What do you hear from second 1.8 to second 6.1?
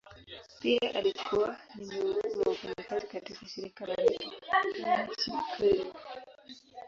miongoni mwa wafanyakazi katika shirika la ndege la nchini kenya.